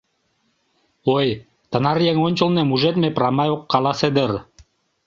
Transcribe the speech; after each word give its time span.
Ой, 1.15 1.27
тынар 1.71 1.97
еҥ 2.11 2.17
ончылно 2.27 2.61
мужедме 2.65 3.09
прамай 3.17 3.49
ок 3.55 3.63
каласе 3.71 4.09
дыр. 4.15 4.31